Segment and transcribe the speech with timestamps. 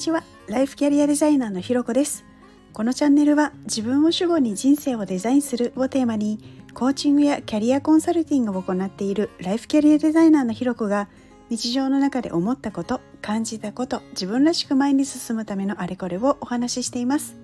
[0.00, 0.24] ちは。
[0.46, 2.24] ライフキャリアデザイナーのひろこです。
[2.72, 6.38] このチャンネルは自分を主語に人生をデザインするをテーマに
[6.72, 11.08] コーチングやキャリアコンサルティングを行っているライフキャリアデザイナーのひろこが
[11.50, 17.36] 日常の中で思ったこと感じたこと自分らしく前に進むためのあれこれをお話ししています。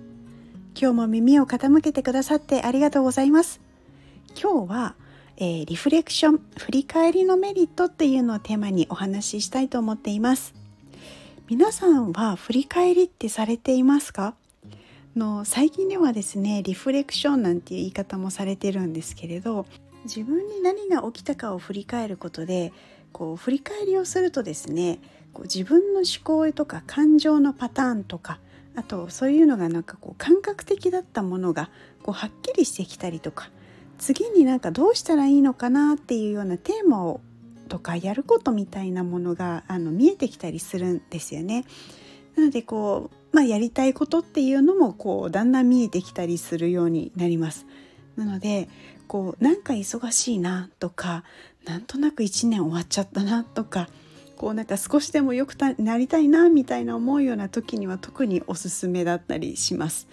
[0.79, 3.61] 今日も耳を傾けてくださってありがとうございます。
[4.41, 4.95] 今日は、
[5.37, 10.66] えー、リフレクション振り返りのメリットっていうのをテーマにお話ししたいと思っています。
[11.49, 14.35] 皆さんは振り返りってされていますか？
[15.15, 19.65] の最近ではですねリフレクションなんていう言い方もされてるんですけれど
[20.03, 22.73] 自分に何が起きたかを振り返ることで
[23.13, 24.99] こう振り返りをするとですね
[25.31, 28.39] こう自分の思考とか感情のパターンとか
[28.75, 31.69] あとそういうのがなんかこう感覚的だったものが
[32.03, 33.49] こうはっきりしてきたりとか
[33.99, 37.21] 次になんかどうしたらいいのかなっていうようなテーマを
[37.67, 41.65] とかやることみたいなものがあの見えてきたりするんですよね。
[42.35, 47.65] なのでこう、まあ、やりたいことっていうのもこうだんだん見えてきたりするようになります。
[48.15, 48.69] なので
[49.07, 51.23] こうなんか忙しいなとか
[51.65, 53.89] なんとなく1年終わっちゃったなとか
[54.37, 60.07] こうなんか少しでも良くなりたいなみたいな思うような時には特におすすめだったりします。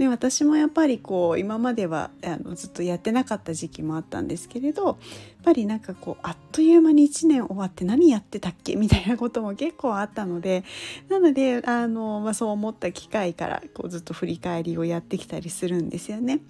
[0.00, 4.96] で私もやっぱりこう今まではあのずっとやってなかった時期もあったんですけれどやっ
[5.44, 8.76] ぱりなんかこうあっという間に1年終わって何やってたっけ？
[8.76, 10.64] みたいなことも結構あったので
[11.10, 16.40] なのであの、まあ、そう思った機会からこうずっと振り返りをやってきたりするんですよね。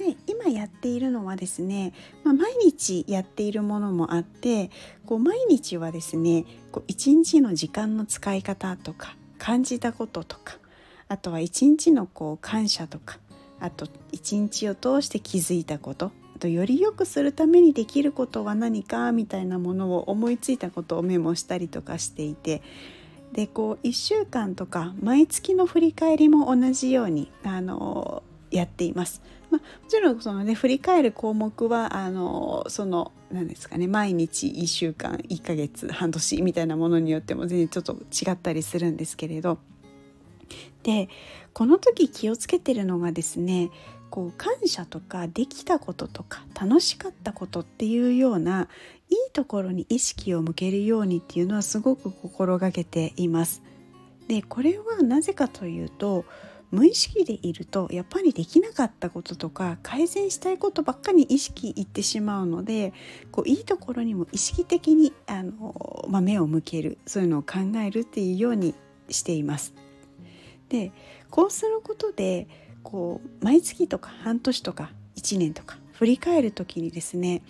[0.00, 1.92] で今やっているのはですね、
[2.24, 4.72] まあ、毎日やっているものもあって
[5.06, 10.58] こう毎日はですねこう一日の時間の使い方とか感じたこととか
[11.08, 13.18] あとは一日のこう感謝とか
[13.60, 22.62] あと一日を通して気づいたことあとより良くするためにできることは何かみたいなものを思いついたことをメモしたりとかしていて
[23.32, 29.20] でこう1週間とか毎月の振り返りも同じようにあのやっています。
[29.50, 39.58] まあ、もちろんそのね振り返る項目はあのその何ですかね毎日1週間1ヶ月半年みたいなものによっても全然ちょっと違ったりするんですけれど
[40.82, 41.08] で
[41.52, 43.70] この時気をつけてるのがですね
[44.10, 48.68] こう感謝とかできたこととか楽しかったことっていうような
[49.10, 53.62] いいところに意識を向けるようにっていうのはすごく心がけています。
[54.28, 56.26] でこれはなぜかというと
[56.70, 62.92] 無意識でいるとやっぱりできなかったこととか改善したいことばっかり意識いってしまうので
[63.32, 68.74] こういいところにも意識的にあの、まあ、目を向けるそういうのを考えるっていうように
[69.08, 69.72] しています。
[70.68, 70.92] で
[71.30, 72.46] こうすることで
[72.82, 77.42] こう毎月とか半年とか1年とか振り返る時にですね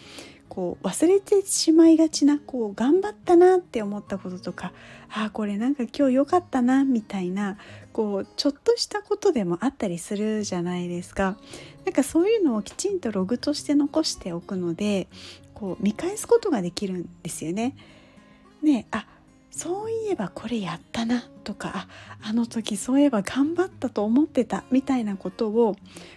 [0.49, 4.73] こう忘れてしまいがちなこう頑張ったなって思ったこととか
[5.11, 7.59] ああこれなんか今日良かったなみたいな
[7.93, 11.37] こうちょっとしたことでもあったりするじゃないですか。
[11.85, 15.09] なんかそういうのをきちんとログとして残しておくので
[15.55, 17.77] こう見返すことができるんですよね。
[18.63, 19.07] ねあ
[19.51, 21.89] そういえばこれやったなとか
[22.23, 25.77] あの時そういえば頑張ったと思ってたみたいなことを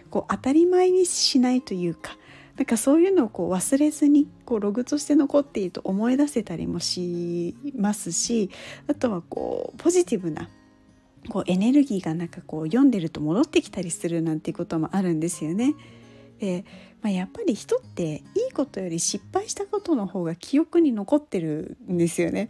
[0.09, 2.17] こう当たり前にしないというか
[2.57, 8.51] なんかそういうのをこう忘れずにこうログとして残っていると思い出せたりもしますし
[8.87, 10.49] あとはこうポジティブな
[11.29, 15.75] こうエネルギーがなんかこう読んでると戻ってきたりするなんていうこともあるんですよね。
[16.39, 16.65] で、
[17.01, 22.49] まあ、やっぱり人っていいことより失敗したことの方が記憶に残ってるんですよね。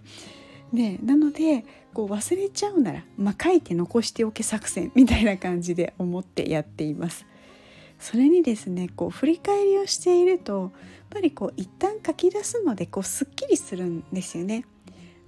[0.72, 7.26] ね、なのでこう忘れちゃうなら、まあ、書いて残しておけ作戦みたいな感じで思ってやっています。
[8.00, 10.72] それにですねこう振り返りをしているとやっ
[11.12, 14.66] ぱりこう一旦書き出すのでこうすっきりするんですよね。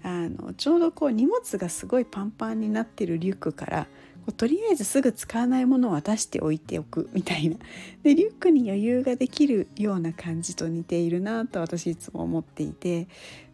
[0.01, 3.87] あのちょうどこう荷物がすごいパンパンになってるリュックから
[4.25, 7.57] こうとりあえずすぐ使わないものを出しておいておくみたいな
[8.03, 13.07] でリュックに余裕ができるような感じと似ているなと私いつも思っていて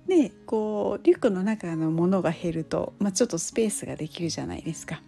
[0.10, 5.02] でこうリュックの中のものが減ると、まあ、ちょっとスペースができるじゃないですか。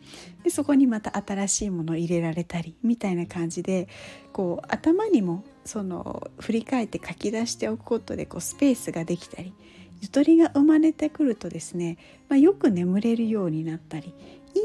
[0.43, 3.87] でそこにまた新しいものを入れられたりみたいな感じで
[4.31, 9.53] こう頭にもその振り返って書き出しておくことでこうスペースができたり
[10.01, 11.97] ゆとりが生まれてくるとですね、
[12.29, 14.13] まあ、よく眠れるようになったり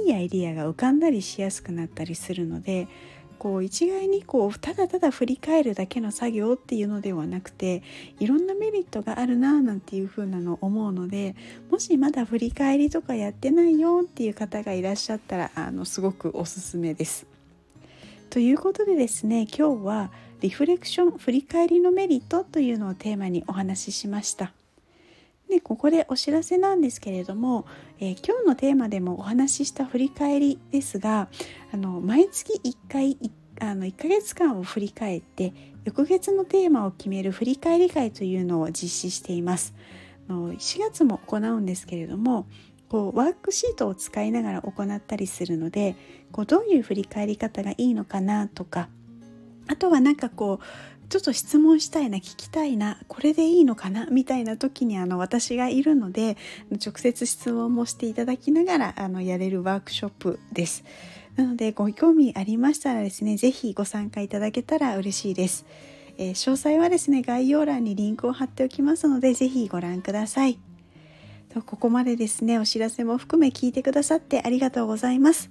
[0.07, 2.89] いいアイディアが浮かんだりしやすくなったりするので
[3.37, 7.83] こう一概にこうただただ振り返るだけの作業っていうのではなくて
[8.19, 11.37] いろんなメリットがあるななんていう風なのを思うので
[11.71, 17.27] もしまだ振り返りとかやってないよっていう方がいらっしゃったらあのすごくおすすめです。
[18.29, 20.11] ということでですね今日は
[20.41, 24.53] リフレクション振り返りのメリットというのをテーマにお話ししました。
[25.57, 27.65] でここでお知らせなんですけれども、
[27.99, 31.29] えー、今日のテーマでもお話しした振り返りですが
[31.73, 33.19] あの毎月1回
[33.59, 35.55] あの1ヶ月間を振り返って
[35.85, 39.75] 翌月のテーマを決める振り返り会というのを実施しています。
[40.29, 42.47] 4月も行うんですけれども
[42.89, 45.97] こうワークシートを使いながら行ったりするので
[46.33, 48.89] こうどういう振り返り方がいいのかなとか
[49.69, 50.65] あとはなんかこう
[51.09, 56.37] ちょっと質問したいな聞きたいなこれでいいのかなみたいな時にあの私がいるので
[56.85, 60.85] 直接質問もしていただきながらあのやれるワークショップです。
[61.37, 65.67] なのでご興味ありましたらですね是非ご参加いただけたら嬉しいです。
[66.19, 70.59] えー、詳細はですね概要欄にリンクを貼っておきますので是非ご覧ください。
[71.53, 75.51] とここまでですねお知らせも含め聞いてくださってありがとうございます。